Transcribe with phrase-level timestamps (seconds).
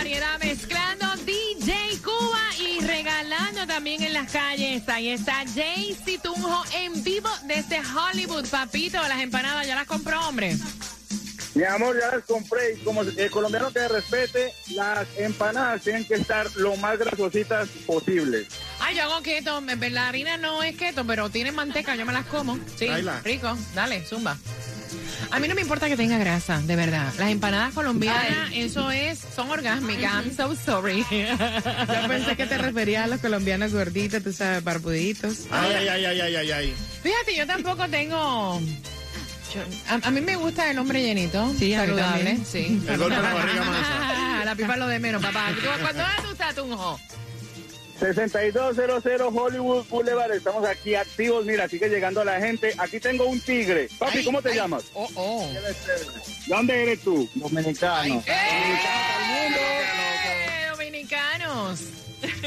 [0.00, 4.88] Variedad, mezclando DJ Cuba y regalando también en las calles.
[4.88, 8.46] Ahí está Jaycee Tunjo en vivo desde Hollywood.
[8.48, 10.56] Papito, las empanadas ya las compró, hombre.
[11.54, 16.14] Mi amor, ya las compré y como el colombiano que respete, las empanadas tienen que
[16.14, 18.46] estar lo más grasositas posible.
[18.78, 19.58] Ay, yo hago keto.
[19.58, 22.58] En verdad, La harina no es keto, pero tiene manteca, yo me las como.
[22.78, 23.20] Sí, Baila.
[23.20, 23.54] rico.
[23.74, 24.38] Dale, zumba.
[25.32, 27.12] A mí no me importa que tenga grasa, de verdad.
[27.18, 30.12] Las empanadas colombianas, eso es, son orgásmicas.
[30.12, 31.04] I'm so sorry.
[31.10, 35.46] Yo pensé que te referías a los colombianos gorditos, tú sabes, barbuditos.
[35.50, 36.74] Ay, ay, ay, ay, ay, ay, ay.
[37.02, 38.60] Fíjate, yo tampoco tengo.
[39.88, 41.52] a, a mí me gusta el hombre llenito.
[41.58, 42.38] Sí, saludable.
[42.44, 42.82] Sí.
[42.88, 43.64] El golpe de la barriga.
[43.66, 45.46] Ah, La pipa es lo de menos, papá.
[45.54, 46.98] ¿Tú- ¿Cuándo tú estás, Tunjo?
[48.00, 52.74] 6200 Hollywood Boulevard, estamos aquí activos, mira, sigue llegando la gente.
[52.78, 53.88] Aquí tengo un tigre.
[53.98, 54.84] Papi, ¿cómo te llamas?
[54.94, 55.46] Oh, oh.
[56.46, 57.28] ¿Dónde eres tú?
[57.34, 58.22] Dominicano.
[58.26, 58.78] ¡Eh!
[60.70, 61.99] Dominicanos.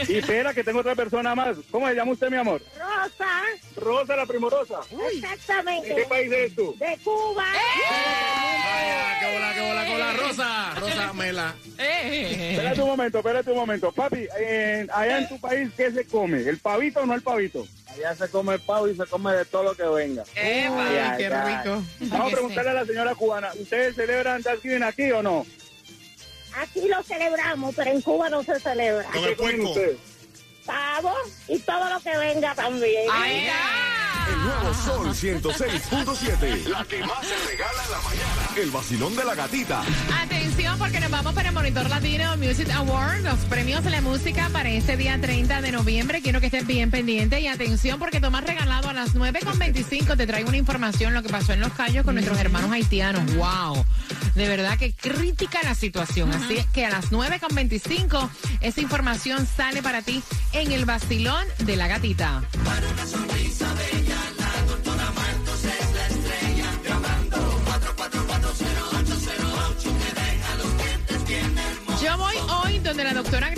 [0.08, 1.58] Y espera que tengo otra persona más.
[1.72, 2.61] ¿Cómo se llama usted, mi amor?
[2.77, 3.41] Rosa,
[3.75, 4.80] Rosa la primorosa.
[4.89, 5.95] ¿De exactamente.
[5.95, 6.75] qué país eres tú?
[6.80, 7.45] De Cuba.
[7.45, 10.13] Ay, qué bola, qué bola, qué bola.
[10.13, 11.55] Rosa, Rosa Mela.
[11.77, 12.52] Eh.
[12.52, 13.91] Espérate un momento, espérate un momento.
[13.91, 14.27] Papi,
[14.91, 16.38] allá en tu país, ¿qué se come?
[16.41, 17.66] ¿El pavito o no el pavito?
[17.88, 20.23] Allá se come el pavo y se come de todo lo que venga.
[20.35, 21.57] Ay, Ay, qué ay.
[21.57, 21.83] rico.
[22.02, 25.45] Vamos a preguntarle a la señora cubana, ¿ustedes celebran Thanksgiving aquí o no?
[26.59, 29.06] Aquí lo celebramos, pero en Cuba no se celebra.
[29.09, 29.72] Con el ¿Qué comen puerco.
[29.72, 29.97] ustedes?
[30.66, 31.14] Pavo
[31.50, 33.09] y todo lo que venga también.
[33.12, 34.30] Ahí está.
[34.30, 36.68] El nuevo Sol 106.7.
[36.69, 38.50] La que más se regala en la mañana.
[38.56, 39.84] El vacilón de la gatita.
[40.22, 44.50] Atención porque nos vamos para el Monitor Latino Music Award, los premios de la música
[44.53, 46.22] para este día 30 de noviembre.
[46.22, 50.47] Quiero que estés bien pendiente y atención porque Tomás regalado a las 9.25 te traigo
[50.47, 53.36] una información lo que pasó en Los Cayos con nuestros hermanos haitianos.
[53.36, 53.86] ¡Wow!
[54.35, 56.31] De verdad que crítica la situación.
[56.31, 58.29] Así es que a las 9.25
[58.61, 60.23] esa información sale para ti
[60.53, 62.41] en el vacilón de la gatita.
[72.01, 73.51] Yo voy hoy donde la doctora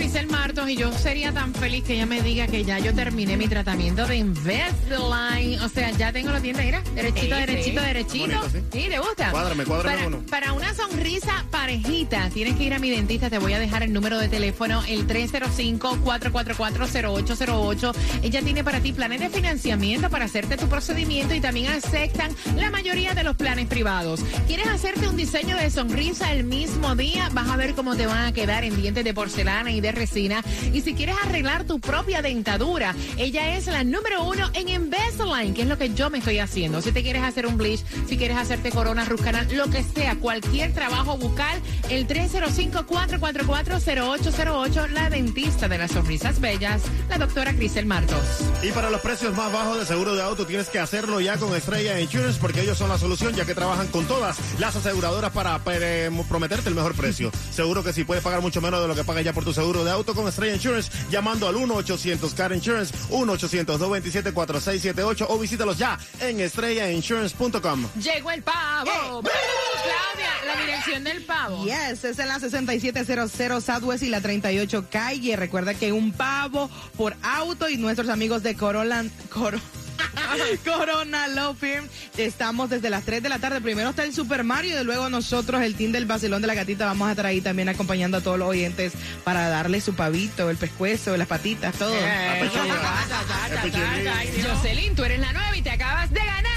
[0.68, 4.06] Y yo sería tan feliz que ella me diga que ya yo terminé mi tratamiento
[4.08, 5.60] de Invisalign.
[5.62, 7.86] O sea, ya tengo los dientes, mira, derechito, Sí, derechito, sí.
[7.88, 8.26] derechito.
[8.40, 8.60] Bonito, sí.
[8.74, 8.88] ¿Sí?
[8.90, 9.30] ¿Te gusta?
[9.32, 10.24] Cuádrame, cuádrame para, uno.
[10.30, 13.30] para una sonrisa parejita, tienes que ir a mi dentista.
[13.30, 17.94] Te voy a dejar el número de teléfono, el 305-444-0808.
[18.24, 22.72] Ella tiene para ti planes de financiamiento para hacerte tu procedimiento y también aceptan la
[22.72, 24.22] mayoría de los planes privados.
[24.48, 27.30] ¿Quieres hacerte un diseño de sonrisa el mismo día?
[27.34, 30.44] Vas a ver cómo te van a quedar en dientes de porcelana y de resina.
[30.74, 35.64] Y si quieres arreglar tu propia dentadura, ella es la número uno en Invisalign, que
[35.64, 36.82] es lo que yo me estoy haciendo.
[36.82, 40.16] Si te quieres hacer un bleach, si quieres hacerte corona, root canal, lo que sea,
[40.16, 48.24] cualquier trabajo bucal, el 305-444-0808, la dentista de las sonrisas bellas, la doctora Crisel Martos.
[48.62, 51.56] Y para los precios más bajos de seguro de auto tienes que hacerlo ya con
[51.56, 55.60] Estrella Insurance porque ellos son la solución ya que trabajan con todas las aseguradoras para
[55.68, 57.32] eh, prometerte el mejor precio.
[57.52, 59.84] Seguro que si puedes pagar mucho menos de lo que pagas ya por tu seguro
[59.84, 67.88] de auto con Estrella Insurance llamando al 1-800-CAR Insurance, 1-800-227-4678 o visítalos ya en estrellainsurance.com.
[68.02, 69.22] Llegó el pavo.
[69.22, 71.66] Claudia, la dirección del pavo.
[71.66, 75.36] Yes, es en la 6700 Southwest y la 38 calle.
[75.36, 79.60] Recuerda que un pavo por auto y nuestros amigos de Corolla, Coro-
[80.66, 81.88] Corona Law Firm.
[82.18, 83.62] Estamos desde las 3 de la tarde.
[83.62, 86.86] Primero está el Super Mario y luego nosotros, el team del Basilón de la Gatita,
[86.86, 88.94] vamos a estar ahí también acompañando a todos los oyentes
[89.24, 91.94] para darle su pavito, el pescuezo, las patitas, todo.
[91.96, 92.62] Eh, ta,
[94.44, 94.56] ta.
[94.56, 96.56] Jocelyn, tú eres la nueva y te acabas de ganar.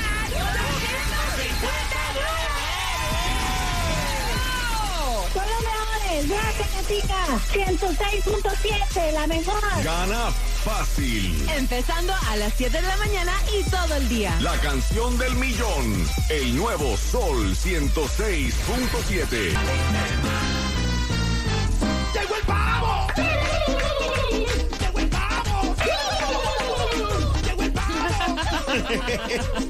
[5.33, 6.29] Son los mejores.
[6.29, 7.27] Gracias, Gatica.
[7.53, 9.61] 106.7, la mejor.
[9.85, 10.31] Gana
[10.69, 11.49] fácil.
[11.57, 14.37] Empezando a las 7 de la mañana y todo el día.
[14.41, 16.07] La canción del millón.
[16.29, 19.55] El nuevo Sol 106.7.
[22.15, 23.07] ¡Llegó el pavo!
[24.79, 25.75] ¡Llegó el pavo!
[27.47, 28.27] ¡Llegó el pavo!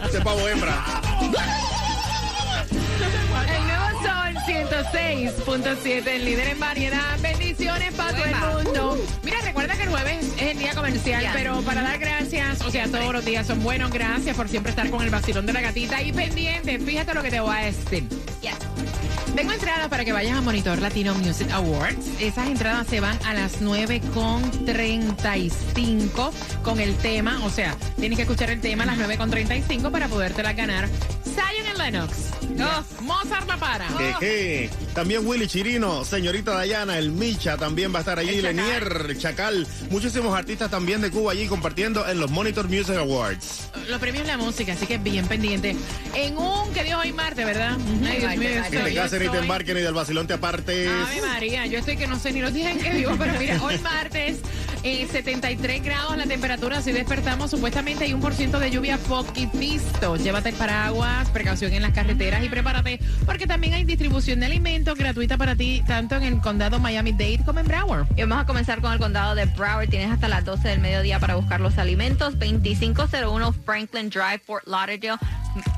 [0.04, 1.00] Ese pavo hembra.
[3.48, 7.18] El nuevo Sol 106.7, el líder en variedad.
[7.20, 7.77] Bendiciones
[11.32, 13.90] pero para dar gracias, o sea, todos los días son buenos.
[13.90, 16.78] Gracias por siempre estar con el vacilón de la gatita y pendiente.
[16.78, 18.04] Fíjate lo que te voy a decir.
[19.34, 22.20] Tengo entradas para que vayas a Monitor Latino Music Awards.
[22.20, 26.32] Esas entradas se van a las 9.35
[26.64, 27.38] con el tema.
[27.44, 30.88] O sea, tienes que escuchar el tema a las 9.35 para podértela ganar.
[31.24, 32.37] Zion y Lennox.
[32.60, 33.88] Oh, Mozart La Para.
[33.98, 34.70] Jeje.
[34.94, 38.42] También Willy Chirino, señorita Dayana, el Micha también va a estar allí, El.
[38.42, 39.66] Lenier, Chacal.
[39.90, 43.68] Muchísimos artistas también de Cuba allí compartiendo en los Monitor Music Awards.
[43.88, 45.76] Los premios de la música, así que bien pendiente.
[46.14, 47.76] En un, que Dios hoy martes, ¿verdad?
[48.06, 50.88] Ay, Dios mío, Que estoy- te cases ni te embarques ni del vacilón te apartes.
[50.88, 53.62] Ave María, yo estoy que no sé ni los días en que vivo, pero mira,
[53.62, 54.38] hoy martes,
[54.88, 57.50] eh, 73 grados la temperatura, así despertamos.
[57.50, 60.16] Supuestamente hay un por ciento de lluvia poquitisto.
[60.16, 64.96] Llévate el paraguas, precaución en las carreteras y prepárate, porque también hay distribución de alimentos
[64.96, 68.06] gratuita para ti, tanto en el condado Miami-Dade como en Broward.
[68.16, 69.88] Y vamos a comenzar con el condado de Broward.
[69.88, 72.38] Tienes hasta las 12 del mediodía para buscar los alimentos.
[72.38, 75.18] 2501 Franklin Drive, Fort Lauderdale.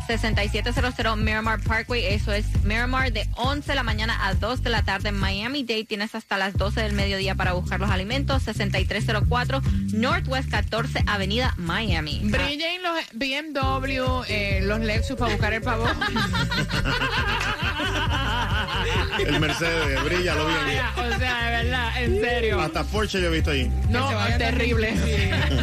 [0.06, 2.06] 6700 Miramar Parkway.
[2.06, 5.12] Eso es Miramar de 11 de la mañana a 2 de la tarde.
[5.12, 8.42] Miami Dade tienes hasta las 12 del mediodía para buscar los alimentos.
[8.42, 9.62] 6304
[9.92, 12.20] Northwest 14 Avenida Miami.
[12.24, 15.84] Brillen los BMW, eh, los Lexus para buscar el pavo.
[19.26, 20.58] El Mercedes, brilla, lo bien.
[20.96, 22.60] O sea, de verdad, en serio.
[22.60, 23.70] Hasta Porsche yo he visto ahí.
[23.90, 24.94] No, se vaya terrible.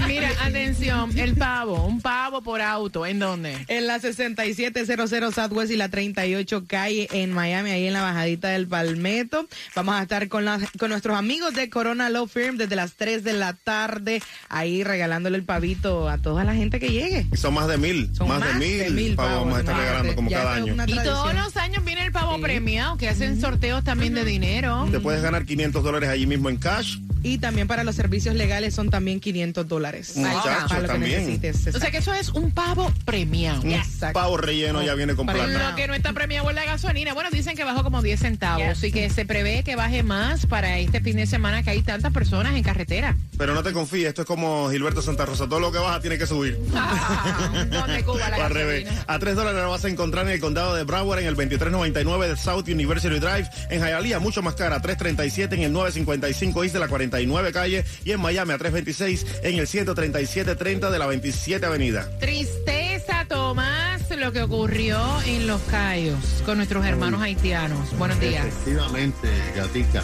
[0.07, 3.57] Mira, atención, el pavo, un pavo por auto, ¿en dónde?
[3.67, 8.67] En la 6700 Southwest y la 38 calle en Miami, ahí en la bajadita del
[8.67, 9.47] Palmetto.
[9.75, 13.23] Vamos a estar con, la- con nuestros amigos de Corona Law Firm desde las 3
[13.23, 17.25] de la tarde, ahí regalándole el pavito a toda la gente que llegue.
[17.31, 18.09] Y son más de mil.
[18.15, 19.15] Son más, de mil.
[19.15, 20.83] pavos vamos a estar regalando como Ya cada es año.
[20.87, 22.41] Y todos los años viene el pavo Sí.
[22.41, 24.87] premiado, que hacen sorteos también de dinero.
[24.91, 26.97] Te puedes ganar 500 dólares allí mismo en cash.
[27.23, 30.13] Y también para los servicios legales son también 500 dólares.
[30.15, 31.75] Muchachos, Para lo que necesites.
[31.75, 33.61] O sea que eso es un pavo premiado.
[33.61, 34.19] Un Exacto.
[34.19, 35.69] pavo relleno ya viene con plata.
[35.69, 37.13] Lo que no está premiado es la gasolina.
[37.13, 40.77] Bueno, dicen que bajó como 10 centavos y que se prevé que baje más para
[40.79, 43.15] este fin de semana que hay tantas personas en carretera.
[43.37, 45.47] Pero no te confíes, esto es como Gilberto Santa Rosa.
[45.47, 46.57] Todo lo que baja tiene que subir.
[46.79, 48.87] Ah, ¿Dónde Cuba la O al revés.
[49.07, 52.29] A 3 dólares lo vas a encontrar en el condado de Broward en el 2399
[52.29, 53.49] de South University Drive.
[53.69, 57.85] En Hialeah, mucho más cara, 337 en el 955 East de la 49 calle.
[58.03, 62.09] Y en Miami, a 326 en el 13730 de la 27 avenida.
[62.19, 67.97] Tristeza, Tomás, lo que ocurrió en Los Cayos con nuestros hermanos haitianos.
[67.97, 68.45] Buenos días.
[68.45, 70.03] Efectivamente, Gatica.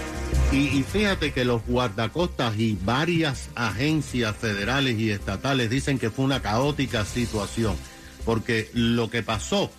[0.51, 6.25] Y, y fíjate que los guardacostas y varias agencias federales y estatales dicen que fue
[6.25, 7.75] una caótica situación,
[8.25, 9.71] porque lo que pasó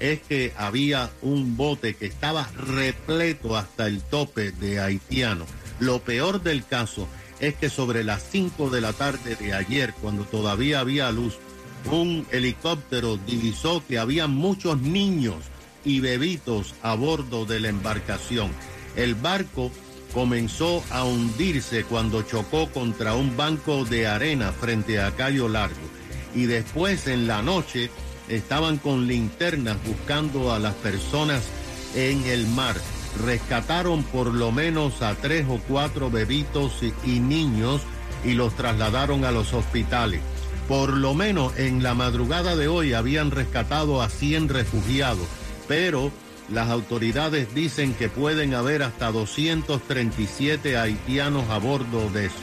[0.00, 5.46] es que había un bote que estaba repleto hasta el tope de haitianos.
[5.80, 7.08] Lo peor del caso
[7.40, 11.38] es que sobre las 5 de la tarde de ayer, cuando todavía había luz,
[11.90, 15.36] un helicóptero divisó que había muchos niños
[15.82, 18.50] y bebitos a bordo de la embarcación.
[18.94, 19.72] El barco
[20.12, 25.80] comenzó a hundirse cuando chocó contra un banco de arena frente a Cayo Largo.
[26.34, 27.90] Y después en la noche
[28.28, 31.42] estaban con linternas buscando a las personas
[31.94, 32.76] en el mar.
[33.18, 37.82] Rescataron por lo menos a tres o cuatro bebitos y, niños
[38.24, 40.20] y los trasladaron a los hospitales.
[40.68, 45.26] Por lo menos en la madrugada de hoy habían rescatado a 100 refugiados,
[45.66, 46.12] pero
[46.48, 52.36] las autoridades dicen que pueden haber hasta 237 haitianos a bordo de eso.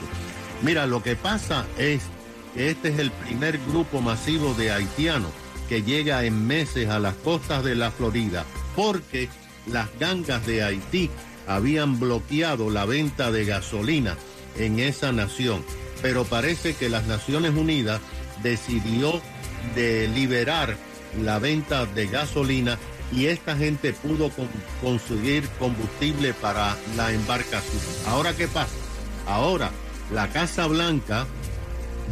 [0.62, 2.02] Mira, lo que pasa es
[2.54, 5.30] que este es el primer grupo masivo de haitianos
[5.68, 8.44] que llega en meses a las costas de la Florida,
[8.74, 9.28] porque
[9.70, 11.10] las gangas de Haití
[11.46, 14.16] habían bloqueado la venta de gasolina
[14.56, 15.64] en esa nación.
[16.02, 18.00] Pero parece que las Naciones Unidas
[18.42, 19.20] decidió
[19.74, 20.76] de liberar
[21.22, 22.78] la venta de gasolina
[23.10, 24.48] y esta gente pudo con-
[24.82, 27.80] conseguir combustible para la embarcación.
[28.06, 28.70] Ahora, ¿qué pasa?
[29.26, 29.70] Ahora,
[30.12, 31.26] la Casa Blanca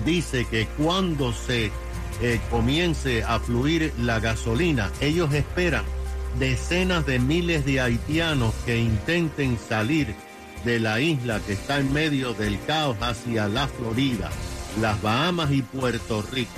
[0.05, 1.71] dice que cuando se
[2.23, 5.85] eh, comience a fluir la gasolina, ellos esperan
[6.39, 10.15] decenas de miles de haitianos que intenten salir
[10.65, 14.31] de la isla que está en medio del caos hacia la Florida,
[14.81, 16.53] las Bahamas y Puerto Rico.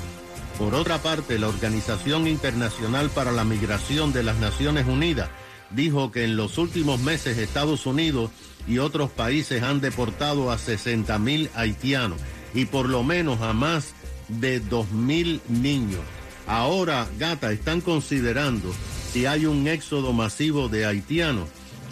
[0.58, 5.28] Por otra parte, la Organización Internacional para la Migración de las Naciones Unidas
[5.70, 8.30] dijo que en los últimos meses Estados Unidos
[8.66, 12.18] y otros países han deportado a 60 mil haitianos
[12.54, 13.94] y por lo menos a más
[14.28, 16.00] de 2.000 niños.
[16.46, 18.72] Ahora, gata, están considerando
[19.18, 21.48] si hay un éxodo masivo de haitianos,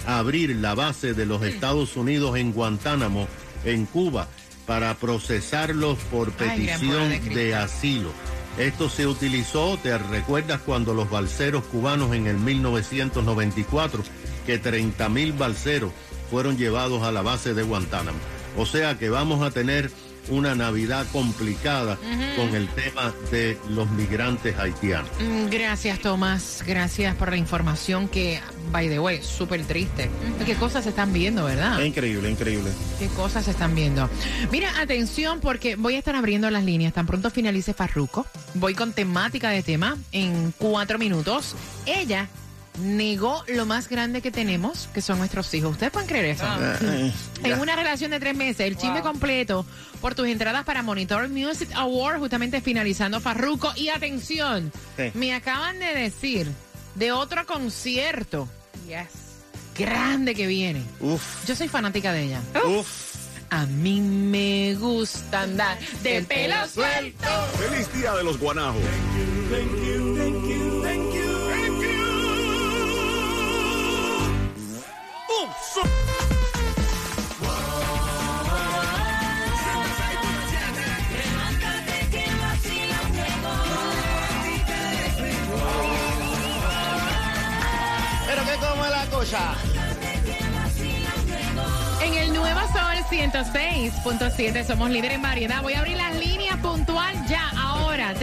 [0.06, 3.26] abrir la base de los Estados Unidos en Guantánamo,
[3.64, 4.28] en Cuba,
[4.64, 8.12] para procesarlos por Ay, petición de de asilo.
[8.58, 14.04] Esto se utilizó, te recuerdas cuando los balseros cubanos en el 1994,
[14.46, 15.90] que 30 mil balseros
[16.30, 18.20] fueron llevados a la base de Guantánamo.
[18.56, 19.90] O sea que vamos a tener
[20.28, 21.98] una Navidad complicada
[22.36, 25.10] con el tema de los migrantes haitianos.
[25.20, 26.62] Mm, Gracias, Tomás.
[26.66, 28.40] Gracias por la información que,
[28.72, 30.10] by the way, súper triste.
[30.44, 31.80] ¿Qué cosas se están viendo, verdad?
[31.80, 32.70] Increíble, increíble.
[32.98, 34.08] ¿Qué cosas se están viendo?
[34.50, 36.92] Mira, atención, porque voy a estar abriendo las líneas.
[36.92, 38.26] Tan pronto finalice Farruco.
[38.54, 41.54] Voy con temática de tema en cuatro minutos.
[41.86, 42.28] Ella
[42.78, 45.72] negó lo más grande que tenemos, que son nuestros hijos.
[45.72, 46.44] ¿Ustedes pueden creer eso?
[46.82, 47.12] Eh,
[47.44, 49.64] En una relación de tres meses, el chisme completo
[50.00, 53.72] por tus entradas para Monitor Music Award, justamente finalizando Farruco.
[53.76, 55.10] Y atención, Sí.
[55.14, 56.50] me acaban de decir
[56.94, 58.48] de otro concierto
[59.78, 60.82] grande que viene.
[61.00, 62.40] Uf, Yo soy fanática de ella.
[62.66, 63.14] uf.
[63.48, 67.24] A mí me gusta andar de pelo suelto.
[67.58, 68.82] Feliz Día de los Guanajos.
[88.26, 89.54] Pero qué como la cosa.
[92.02, 95.62] En el Nuevo Sol 106.7 somos líder en variedad.
[95.62, 98.14] Voy a abrir las líneas puntual ya ahora.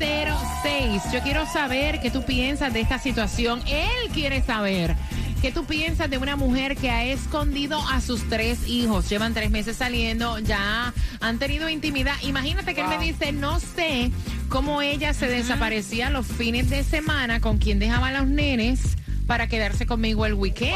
[0.00, 1.12] 305-550-9106.
[1.12, 3.60] Yo quiero saber qué tú piensas de esta situación.
[3.66, 4.96] Él quiere saber.
[5.40, 9.08] ¿Qué tú piensas de una mujer que ha escondido a sus tres hijos?
[9.08, 12.14] Llevan tres meses saliendo, ya han tenido intimidad.
[12.22, 14.10] Imagínate que él me dice, no sé
[14.50, 18.98] cómo ella se desaparecía los fines de semana con quien dejaba a los nenes
[19.30, 20.74] para quedarse conmigo el weekend.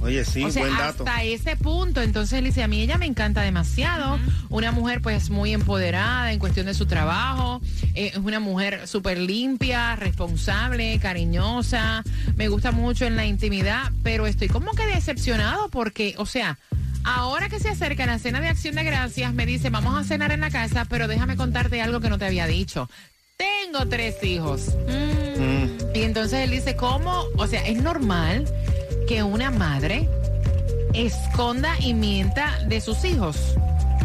[0.00, 1.02] Oye, sí, o sea, buen dato.
[1.02, 2.00] hasta ese punto.
[2.02, 4.20] Entonces él dice, a mí ella me encanta demasiado.
[4.48, 7.60] Una mujer pues muy empoderada en cuestión de su trabajo.
[7.96, 12.04] Eh, es una mujer súper limpia, responsable, cariñosa.
[12.36, 16.58] Me gusta mucho en la intimidad, pero estoy como que decepcionado porque, o sea...
[17.08, 20.32] Ahora que se acerca la cena de acción de gracias, me dice, vamos a cenar
[20.32, 22.90] en la casa, pero déjame contarte algo que no te había dicho.
[23.36, 24.74] Tengo tres hijos.
[24.88, 25.35] Mm.
[25.96, 27.24] Y entonces él dice, ¿cómo?
[27.38, 28.44] O sea, es normal
[29.08, 30.06] que una madre
[30.92, 33.54] esconda y mienta de sus hijos.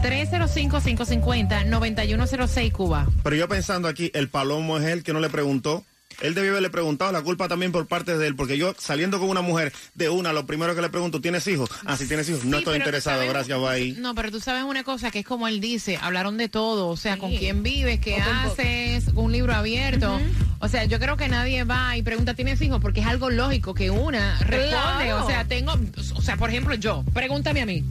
[0.02, 3.10] 305-550-9106 Cuba.
[3.24, 5.84] Pero yo pensando aquí, el palomo es él que no le preguntó.
[6.22, 9.30] Él debió haberle preguntado, la culpa también por parte de él, porque yo saliendo con
[9.30, 11.70] una mujer de una, lo primero que le pregunto, ¿tienes hijos?
[11.86, 13.94] Ah, si tienes hijos, no Sí, estoy interesado, sabes- gracias, bye.
[14.00, 16.98] No, pero tú sabes una cosa que es como él dice, hablaron de todo, o
[16.98, 20.20] sea, con quién vives, qué haces, un libro abierto.
[20.60, 22.80] O sea, yo creo que nadie va y pregunta, ¿tienes hijos?
[22.82, 24.70] Porque es algo lógico que una responde.
[24.70, 25.26] Claro.
[25.26, 25.74] O sea, tengo,
[26.16, 27.84] o sea, por ejemplo, yo, pregúntame a mí.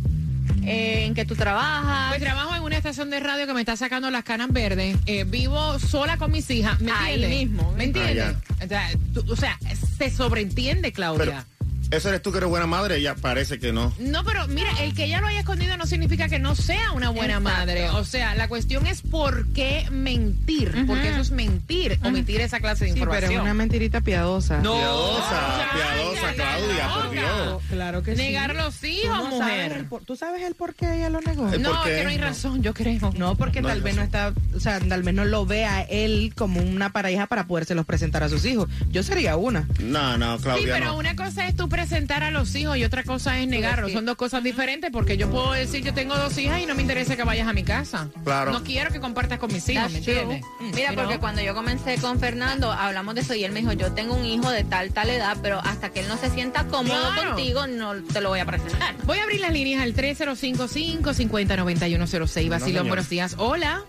[0.65, 2.09] Eh, en que tú trabajas.
[2.11, 4.97] Pues trabajo en una estación de radio que me está sacando las canas verdes.
[5.07, 6.81] Eh, vivo sola con mis hijas.
[6.81, 7.39] ¿Me Ahí entiendes?
[7.49, 7.73] mismo.
[7.77, 8.35] ¿Me entiendes?
[8.65, 9.59] o, sea, tú- o sea,
[9.99, 11.45] se sobreentiende, Claudia.
[11.91, 13.01] Pero, ¿eso eres tú que eres buena madre?
[13.03, 13.93] Ya parece que no.
[13.99, 17.11] No, pero mira, el que ella lo haya escondido no significa que no sea una
[17.11, 17.59] buena Exacto.
[17.59, 17.91] madre.
[17.91, 20.85] O sea, la cuestión es por qué mentir.
[20.87, 23.29] Porque eso es mentir, omitir esa clase de Sí, información.
[23.29, 24.59] pero es una mentirita piadosa.
[24.59, 27.11] No, Piadosa, ya, piadosa, ya, Claudia, por.
[27.11, 27.63] Dios.
[27.71, 28.23] Claro que sí.
[28.23, 29.85] Negar los ¿Tú hijos, no sabes mujer.
[29.89, 31.47] por- ¿Tú sabes el por qué ella lo negó?
[31.59, 31.97] No, ¿Por qué?
[31.97, 33.13] que no hay razón, yo creo.
[33.17, 35.83] No, porque No tal vez no está, o sea, tal vez no lo vea a
[35.83, 38.69] él como una pareja para podérselos presentar a sus hijos.
[38.91, 39.67] Yo sería una.
[39.81, 40.97] No, no, Sí, Claudia, pero no.
[40.99, 43.89] una cosa es tú presentar a los hijos y otra cosa es negarlo.
[43.89, 46.83] Son dos cosas diferentes porque yo puedo decir yo tengo dos hijas y no me
[46.83, 48.09] interesa que vayas a mi casa.
[48.25, 48.53] Claro.
[48.53, 50.21] No quiero que compartas con mis hijos, That's ¿me true.
[50.21, 50.51] entiendes?
[50.75, 51.21] Mira, You porque know?
[51.21, 54.25] cuando yo comencé con Fernando, hablamos de eso y él me dijo, yo tengo un
[54.27, 57.35] hijo de tal, tal edad, pero hasta que él no se sienta cómodo Claro.
[57.35, 58.95] contigo, no te lo voy a presentar.
[59.05, 62.49] Voy a abrir las líneas al 305-550-9106.
[62.49, 62.87] Basilón, señor.
[62.89, 63.35] buenos días.
[63.39, 63.83] Hola.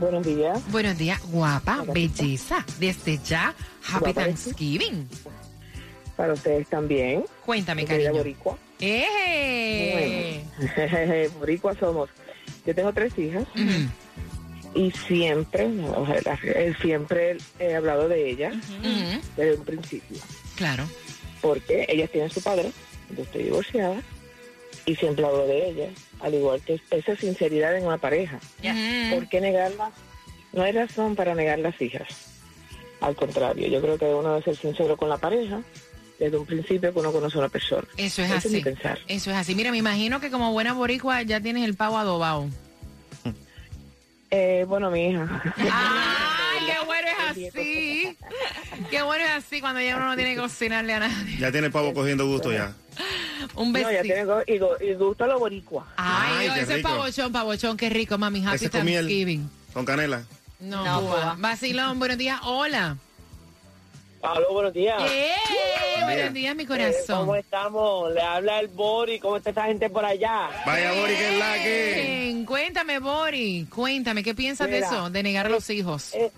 [0.00, 0.60] Buenos días.
[0.70, 2.64] Buenos días, guapa, belleza.
[2.78, 3.52] Desde ya,
[3.90, 5.08] Happy Guapa, Thanksgiving.
[6.18, 7.24] Para ustedes también.
[7.46, 8.10] Cuéntame, cariño.
[8.10, 8.58] Boricua.
[8.80, 10.42] ¡Eh!
[11.38, 12.10] Boricua somos.
[12.66, 13.88] Yo tengo tres hijas Ujú,
[14.74, 15.68] y siempre,
[16.42, 18.56] eh, siempre he hablado de ellas
[19.36, 20.18] desde un principio.
[20.56, 20.88] Claro.
[21.40, 22.72] Porque ellas tienen su padre,
[23.16, 24.02] yo estoy divorciada
[24.86, 25.90] y siempre hablo de ellas.
[26.18, 28.40] Al igual que esa sinceridad en una pareja.
[28.58, 29.14] Ujú.
[29.14, 29.92] ¿Por qué negarlas?
[30.52, 32.08] No hay razón para negar las hijas.
[33.00, 35.62] Al contrario, yo creo que uno debe ser sincero con la pareja
[36.18, 37.86] desde un principio que uno conoce a una persona.
[37.96, 38.60] Eso es así.
[38.60, 38.98] pensar.
[39.08, 39.54] Eso es así.
[39.54, 42.48] Mira, me imagino que como buena boricua ya tienes el pavo adobado.
[44.30, 45.42] Eh, bueno, mi hija.
[45.56, 48.16] ¡Ay, qué bueno es así!
[48.90, 51.38] Qué bueno es así cuando ya uno no tiene que cocinarle a nadie.
[51.38, 52.74] Ya tiene el pavo cogiendo gusto ya.
[53.54, 54.02] Un No, ya besito.
[54.02, 55.86] tiene go- y, go- y gusta lo boricua.
[55.96, 56.88] Ay, Ay, Dios, qué ese rico.
[56.90, 58.44] pavochón, pavochón, qué rico, mami.
[58.44, 59.06] Happy Ese con miel.
[59.06, 59.50] Thanksgiving.
[59.72, 60.22] Con canela.
[60.60, 61.36] No, No.
[61.38, 62.40] Vacilón, buenos días.
[62.42, 62.96] Hola.
[64.22, 65.00] Aló, buenos días.
[65.10, 65.30] ¡Eh!
[66.02, 67.36] Buenos días, mi Eh, ¿Cómo corazón.
[67.36, 68.12] estamos?
[68.14, 69.20] Le habla el Bori.
[69.20, 70.48] ¿Cómo está esta gente por allá?
[70.66, 72.02] Vaya, Bori, que es la que.
[72.04, 73.66] Bien, Cuéntame, Bori.
[73.72, 75.10] Cuéntame, ¿qué piensas de eso?
[75.10, 76.14] De negar a los hijos.
[76.14, 76.30] Eh,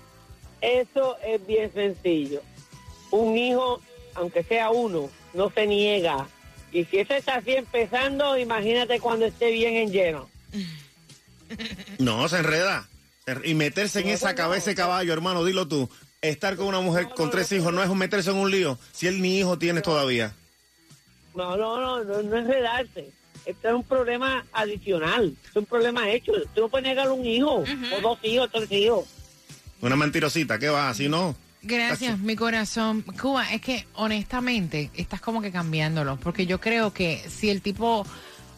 [0.61, 2.43] eso es bien sencillo.
[3.13, 3.81] Un hijo,
[4.15, 6.27] aunque sea uno, no se niega.
[6.73, 10.29] Y si eso está así empezando, imagínate cuando esté bien en lleno.
[11.99, 12.89] No, se enreda.
[13.45, 15.89] Y meterse en esa cabeza de caballo, hermano, dilo tú.
[16.23, 19.07] Estar con una mujer con tres hijos no es un meterse en un lío si
[19.07, 20.35] él ni hijo tiene todavía.
[21.35, 23.11] No, no, no, no, no es redarse.
[23.47, 25.35] Este es un problema adicional.
[25.49, 26.33] Es un problema hecho.
[26.55, 29.07] Tú no puedes negar un hijo, o dos hijos, tres hijos.
[29.81, 30.91] Una mentirosita, ¿qué va?
[30.91, 31.35] Así no.
[31.62, 33.03] Gracias, mi corazón.
[33.03, 38.07] Cuba, es que honestamente estás como que cambiándolo, porque yo creo que si el tipo,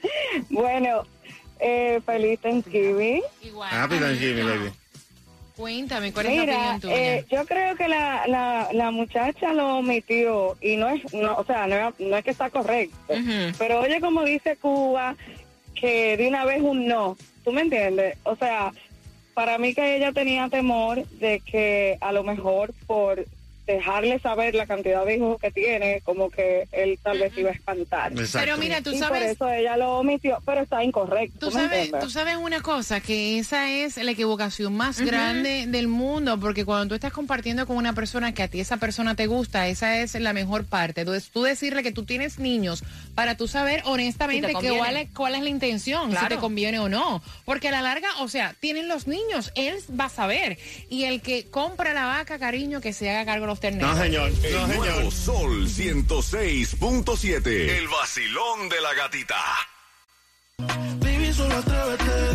[0.49, 1.05] Bueno,
[1.61, 3.21] eh, feliz Thanksgiving.
[3.43, 3.69] Igual.
[3.71, 4.71] Happy Thanksgiving, baby.
[5.55, 7.15] Cuéntame, ¿cuál es la Mira, opinión tuya?
[7.17, 11.43] eh, yo creo que la, la, la muchacha lo omitió y no es, no, o
[11.45, 13.13] sea, no, es- no es que está correcto.
[13.59, 15.15] Pero oye, como dice Cuba,
[15.75, 17.17] que de una vez un no.
[17.43, 18.17] ¿Tú me entiendes?
[18.23, 18.71] O sea,
[19.33, 23.23] para mí que ella tenía temor de que a lo mejor por
[23.67, 27.53] dejarle saber la cantidad de hijos que tiene, como que él tal vez iba a
[27.53, 28.11] espantar.
[28.11, 28.39] Exacto.
[28.39, 31.39] Pero mira, tú y por sabes, eso ella lo omitió, pero está incorrecto.
[31.39, 35.65] tú ¿tú me sabes, tú sabes una cosa, que esa es la equivocación más grande
[35.67, 39.15] del mundo, porque cuando tú estás compartiendo con una persona que a ti esa persona
[39.15, 41.01] te gusta, esa es la mejor parte.
[41.01, 42.83] Entonces, tú decirle que tú tienes niños
[43.15, 46.79] para tú saber honestamente Si que cuál, es, cuál es la intención, si te conviene
[46.79, 47.21] o no.
[47.45, 50.57] Porque a la larga, o sea, tienen los niños, él va a saber.
[50.89, 53.95] Y el que compra la vaca, cariño, que se haga cargo los terneros.
[53.95, 54.31] No, señor.
[54.43, 55.11] El No, nuevo.
[55.11, 57.47] Sol 106.7.
[57.77, 59.37] El vacilón de la gatita.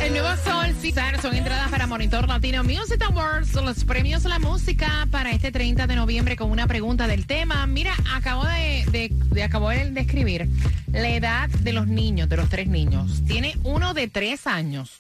[0.01, 4.39] El nuevo Sol, César, son entradas para Monitor Latino Music Awards, los premios a la
[4.39, 7.67] música para este 30 de noviembre con una pregunta del tema.
[7.67, 10.49] Mira, acabo de, de, de- acabo de, de escribir
[10.93, 13.23] la edad de los niños, de los tres niños.
[13.27, 14.97] Tiene uno de tres años,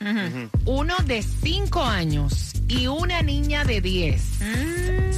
[0.64, 4.22] uno de cinco años y una niña de diez.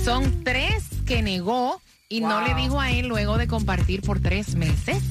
[0.08, 4.54] Son tres que negó y no le dijo a él luego de compartir por tres
[4.54, 5.02] meses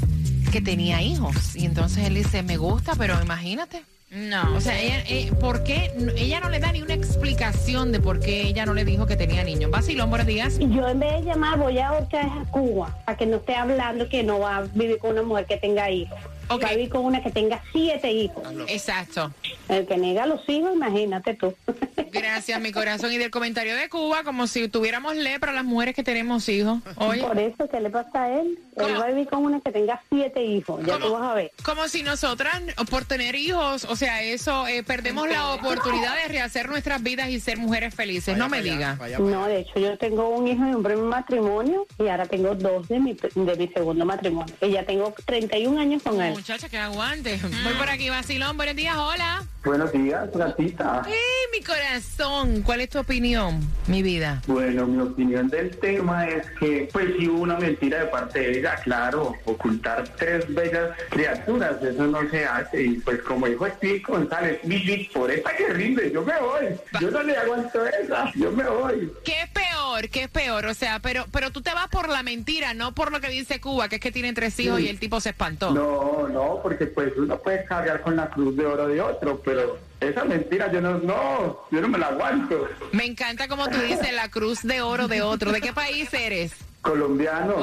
[0.52, 1.56] que tenía hijos.
[1.56, 3.84] Y entonces él dice, me gusta, pero imagínate.
[4.10, 4.56] No.
[4.56, 5.92] O sea, ella, eh, ¿por qué?
[6.18, 9.16] Ella no le da ni una explicación de por qué ella no le dijo que
[9.16, 9.70] tenía niños.
[9.70, 10.58] Vacilón, buenos días.
[10.60, 13.54] Y yo en vez de llamar voy a ahorcar a Cuba para que no esté
[13.54, 16.18] hablando que no va a vivir con una mujer que tenga hijos.
[16.50, 16.64] Ok.
[16.64, 18.44] Va a vivir con una que tenga siete hijos.
[18.68, 19.32] Exacto.
[19.70, 21.54] El que niega a los hijos, imagínate tú.
[22.12, 23.12] Gracias, mi corazón.
[23.12, 26.80] Y del comentario de Cuba, como si tuviéramos lepra las mujeres que tenemos hijos.
[26.96, 27.22] Oye.
[27.22, 28.58] Por eso, ¿qué le pasa a él?
[28.76, 28.88] ¿Cómo?
[28.88, 30.80] Él va a vivir con una que tenga siete hijos.
[30.86, 31.06] Ya ¿Cómo?
[31.06, 31.52] tú vas a ver.
[31.64, 36.70] Como si nosotras, por tener hijos, o sea, eso, eh, perdemos la oportunidad de rehacer
[36.70, 38.38] nuestras vidas y ser mujeres felices.
[38.38, 38.98] no me diga.
[39.20, 42.88] No, de hecho, yo tengo un hijo de un primer matrimonio y ahora tengo dos
[42.88, 44.54] de mi, de mi segundo matrimonio.
[44.62, 46.37] Y ya tengo 31 años con él.
[46.38, 47.40] Muchacha, que aguante.
[47.64, 48.58] Voy por aquí, vacilón.
[48.58, 49.44] Buenos días, hola.
[49.64, 51.04] Buenos días, gatita.
[51.08, 51.14] ¡Ey,
[51.52, 52.62] mi corazón!
[52.62, 54.42] ¿Cuál es tu opinión, mi vida?
[54.48, 58.60] Bueno, mi opinión del tema es que, pues, si hubo una mentira de parte de
[58.60, 62.84] ella, claro, ocultar tres bellas criaturas, eso no se hace.
[62.84, 66.68] Y pues, como dijo Steve González, Vivi, por esta que rinde, yo me voy.
[67.02, 69.12] Yo no le aguanto esa, yo me voy.
[69.26, 70.10] ¿Qué es peor?
[70.10, 70.66] ¿Qué es peor?
[70.68, 73.60] O sea, pero, pero tú te vas por la mentira, no por lo que dice
[73.60, 75.72] Cuba, que es que tiene tres hijos y el tipo se espantó.
[75.72, 79.80] No, no, porque pues uno puede cargar con la cruz de oro de otro, pero
[80.02, 82.68] esa mentira yo no, no, yo no me la aguanto.
[82.92, 85.54] Me encanta como tú dices la cruz de oro de otro.
[85.54, 86.52] ¿De qué país eres?
[86.82, 87.54] Colombiano.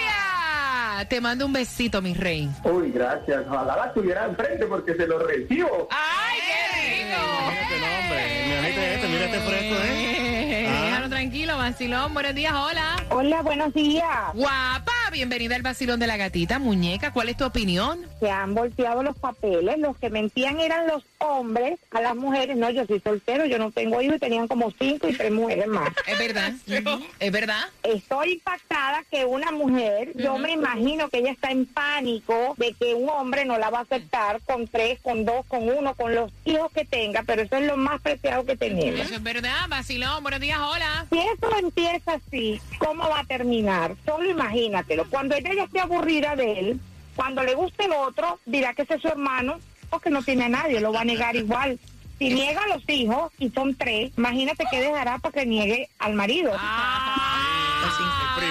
[0.00, 1.06] ¡Colombia!
[1.08, 2.50] Te mando un besito, mi rey.
[2.64, 3.44] Uy, gracias.
[3.48, 5.88] Ojalá la tuviera enfrente porque se lo recibo.
[5.90, 7.22] ¡Ay, qué rico!
[7.42, 8.46] Imagínate, no, hombre.
[8.46, 9.86] Imagínate este, mira este fresco, ¿eh?
[9.86, 10.84] Eh, Ah.
[10.84, 12.12] Déjalo tranquilo, vacilón.
[12.14, 12.96] Buenos días, hola.
[13.08, 14.04] Hola, buenos días.
[14.34, 16.58] Guapa, bienvenida al vacilón de la gatita.
[16.58, 18.06] Muñeca, ¿cuál es tu opinión?
[18.20, 19.78] Se han volteado los papeles.
[19.78, 22.56] Los que mentían eran los hombres a las mujeres.
[22.56, 25.66] No, yo soy soltero, yo no tengo hijos y tenían como cinco y tres mujeres
[25.66, 25.90] más.
[26.06, 26.52] Es verdad.
[27.18, 27.68] Es verdad.
[27.82, 32.94] Estoy impactada que una mujer, yo me imagino que ella está en pánico de que
[32.94, 36.32] un hombre no la va a aceptar con tres, con dos, con uno, con los
[36.44, 39.00] hijos que tenga, pero eso es lo más preciado que tenemos.
[39.00, 40.22] Eso es verdad, vacilón.
[40.22, 41.06] Buenos días, hola.
[41.10, 43.94] Si eso empieza así, ¿cómo va a terminar?
[44.04, 44.99] Solo imagínatelo.
[45.08, 46.80] Cuando ella ya esté aburrida de él,
[47.16, 49.58] cuando le guste el otro, dirá que ese es su hermano
[49.90, 51.78] o que no tiene a nadie, lo va a negar igual.
[52.18, 56.12] Si niega a los hijos, y son tres, imagínate qué dejará para que niegue al
[56.14, 56.52] marido.
[56.54, 57.88] Ah,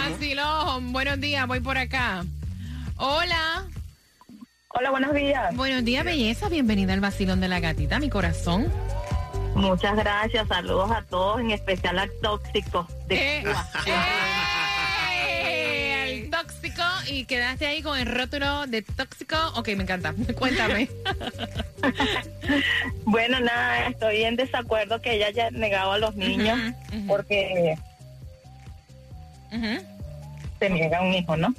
[0.09, 0.91] vacilón.
[0.91, 2.23] Buenos días, voy por acá.
[2.97, 3.65] Hola.
[4.69, 5.55] Hola, buenos días.
[5.55, 6.49] Buenos días, belleza.
[6.49, 8.71] Bienvenida al vacilón de la gatita, mi corazón.
[9.55, 13.67] Muchas gracias, saludos a todos, en especial al tóxico de Eh, Cuba.
[13.87, 13.91] eh,
[16.71, 19.35] tóxico y quedaste ahí con el rótulo de tóxico.
[19.55, 20.13] Ok, me encanta.
[20.37, 20.89] Cuéntame.
[23.05, 26.57] Bueno, nada, estoy en desacuerdo que ella haya negado a los niños
[27.07, 27.75] porque
[30.59, 31.53] se niega un hijo, ¿no?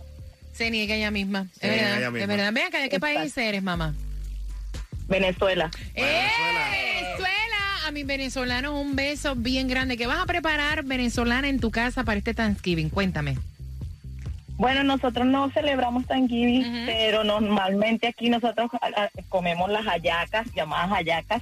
[0.53, 1.47] Se niega ella misma.
[1.59, 1.99] Se Es verdad.
[1.99, 2.27] ella Es misma.
[2.27, 2.53] verdad.
[2.53, 3.19] Ven acá, ¿de qué Exacto.
[3.21, 3.95] país eres, mamá?
[5.09, 5.71] Venezuela.
[5.95, 6.29] ¡Eh!
[7.03, 7.87] Venezuela.
[7.87, 9.97] A mis venezolanos un beso bien grande.
[9.97, 12.91] ¿Qué vas a preparar venezolana en tu casa para este Thanksgiving?
[12.91, 13.39] Cuéntame.
[14.61, 20.91] Bueno, nosotros no celebramos Thanksgiving, pero normalmente aquí nosotros ah, ah, comemos las hallacas, llamadas
[20.91, 21.41] hallacas.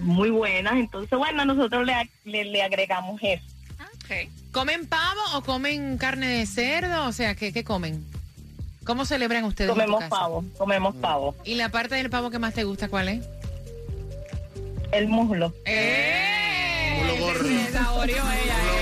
[0.00, 1.92] Muy buenas, entonces bueno, nosotros le,
[2.24, 3.44] le, le agregamos eso.
[4.52, 7.04] ¿Comen pavo o comen carne de cerdo?
[7.04, 8.06] O sea, ¿qué, qué comen?
[8.84, 9.68] ¿Cómo celebran ustedes?
[9.68, 10.16] en tu Comemos casa?
[10.16, 11.36] pavo, comemos pavo.
[11.44, 13.28] ¿Y la parte del pavo que más te gusta cuál es?
[14.92, 15.52] El muslo.
[15.66, 16.38] ¡Eh!
[17.42, 18.79] Se saboreó ella, eh.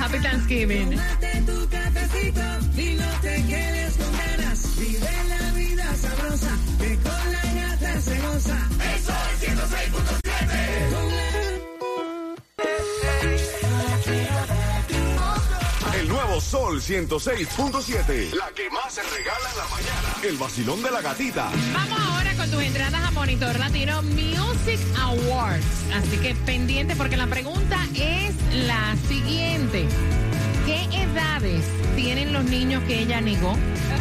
[0.00, 0.98] Happy Thanksgiving.
[1.44, 2.40] tu cafecito
[2.74, 4.76] y no te quedes con ganas.
[4.78, 8.68] Vive la vida sabrosa, que con la gata se goza.
[8.96, 11.09] Eso es 106.7.
[16.40, 18.32] Sol 106.7.
[18.32, 20.16] La que más se regala en la mañana.
[20.22, 21.50] El vacilón de la gatita.
[21.72, 25.66] Vamos ahora con tus entradas a Monitor Latino Music Awards.
[25.94, 28.34] Así que pendiente porque la pregunta es
[28.66, 29.86] la siguiente.
[31.00, 31.64] ¿Qué edades
[31.96, 33.56] tienen los niños que ella negó?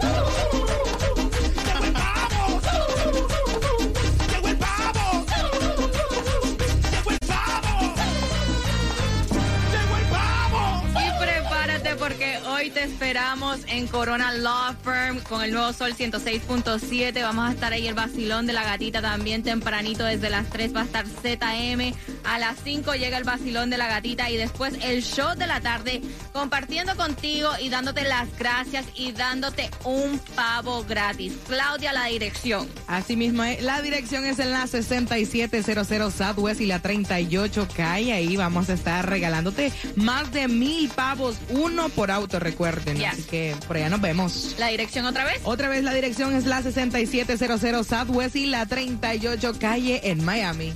[12.81, 17.21] Te esperamos en Corona Law Firm con el nuevo Sol 106.7.
[17.21, 20.81] Vamos a estar ahí el vacilón de la gatita también tempranito desde las 3 va
[20.81, 21.93] a estar ZM.
[22.23, 25.61] A las 5 llega el vacilón de la gatita y después el show de la
[25.61, 26.01] tarde
[26.33, 31.33] compartiendo contigo y dándote las gracias y dándote un pavo gratis.
[31.47, 32.67] Claudia, la dirección.
[32.87, 33.61] Así mismo, es.
[33.63, 38.13] la dirección es en la 6700 Southwest y la 38 calle.
[38.13, 42.97] Ahí vamos a estar regalándote más de mil pavos, uno por auto, recuerden.
[42.97, 43.13] Yes.
[43.13, 44.55] Así que por allá nos vemos.
[44.59, 45.41] La dirección otra vez.
[45.43, 50.69] Otra vez la dirección es la 6700 Southwest y la 38 calle en Miami.